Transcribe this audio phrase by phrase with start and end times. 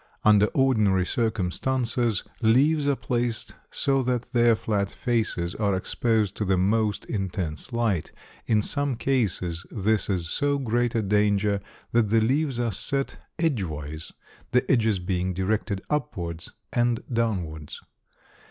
[0.25, 6.57] Under ordinary circumstances leaves are placed so that their flat faces are exposed to the
[6.57, 8.11] most intense light.
[8.47, 11.59] In some cases this is so great a danger
[11.91, 14.11] that the leaves are set edgewise,
[14.53, 17.79] the edges being directed upwards and downwards.